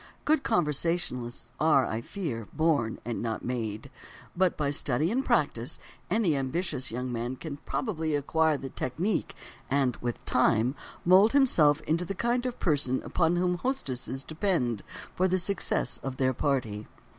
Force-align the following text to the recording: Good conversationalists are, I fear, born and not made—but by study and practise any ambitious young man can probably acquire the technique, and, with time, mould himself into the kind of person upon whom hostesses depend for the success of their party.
Good 0.25 0.41
conversationalists 0.41 1.51
are, 1.59 1.85
I 1.85 2.01
fear, 2.01 2.47
born 2.53 2.97
and 3.05 3.21
not 3.21 3.45
made—but 3.45 4.57
by 4.57 4.71
study 4.71 5.11
and 5.11 5.23
practise 5.23 5.77
any 6.09 6.35
ambitious 6.35 6.89
young 6.89 7.11
man 7.11 7.35
can 7.35 7.57
probably 7.67 8.15
acquire 8.15 8.57
the 8.57 8.69
technique, 8.71 9.35
and, 9.69 9.95
with 9.97 10.25
time, 10.25 10.73
mould 11.05 11.33
himself 11.33 11.81
into 11.81 12.03
the 12.03 12.15
kind 12.15 12.47
of 12.47 12.57
person 12.57 13.03
upon 13.03 13.35
whom 13.35 13.59
hostesses 13.59 14.23
depend 14.23 14.81
for 15.13 15.27
the 15.27 15.37
success 15.37 15.99
of 16.01 16.17
their 16.17 16.33
party. 16.33 16.87